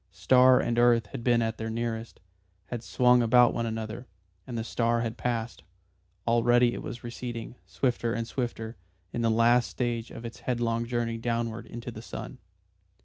Star 0.11 0.59
and 0.59 0.79
earth 0.79 1.05
had 1.11 1.23
been 1.23 1.43
at 1.43 1.57
their 1.59 1.69
nearest, 1.69 2.19
had 2.69 2.81
swung 2.83 3.21
about 3.21 3.53
one 3.53 3.67
another, 3.67 4.07
and 4.47 4.57
the 4.57 4.63
star 4.63 5.01
had 5.01 5.15
passed. 5.15 5.61
Already 6.25 6.73
it 6.73 6.81
was 6.81 7.03
receding, 7.03 7.53
swifter 7.67 8.11
and 8.11 8.27
swifter, 8.27 8.77
in 9.13 9.21
the 9.21 9.29
last 9.29 9.69
stage 9.69 10.09
of 10.09 10.25
its 10.25 10.39
headlong 10.39 10.87
journey 10.87 11.19
downward 11.19 11.67
into 11.67 11.91
the 11.91 12.01
sun. 12.01 12.39